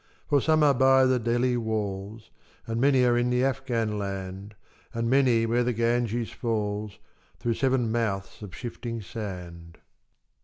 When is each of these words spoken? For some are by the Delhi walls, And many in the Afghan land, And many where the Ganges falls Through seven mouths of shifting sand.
For 0.27 0.41
some 0.41 0.63
are 0.63 0.73
by 0.73 1.05
the 1.05 1.19
Delhi 1.19 1.55
walls, 1.57 2.31
And 2.65 2.81
many 2.81 3.03
in 3.03 3.29
the 3.29 3.43
Afghan 3.43 3.99
land, 3.99 4.55
And 4.95 5.11
many 5.11 5.45
where 5.45 5.63
the 5.63 5.73
Ganges 5.73 6.31
falls 6.31 6.97
Through 7.37 7.53
seven 7.53 7.91
mouths 7.91 8.41
of 8.41 8.55
shifting 8.55 9.03
sand. 9.03 9.77